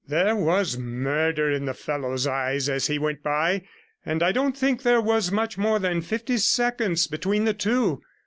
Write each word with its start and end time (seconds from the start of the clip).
There 0.07 0.35
was 0.35 0.79
murder 0.79 1.51
in 1.51 1.65
the 1.65 1.75
fellow's 1.75 2.25
eyes 2.25 2.67
as 2.67 2.87
he 2.87 2.97
went 2.97 3.21
by, 3.21 3.65
and 4.03 4.23
I 4.23 4.31
don't 4.31 4.57
think 4.57 4.81
there 4.81 4.99
was 4.99 5.31
much 5.31 5.59
more 5.59 5.77
than 5.77 6.01
fifty 6.01 6.37
seconds 6.37 7.05
between 7.05 7.45
the 7.45 7.53
two. 7.53 8.01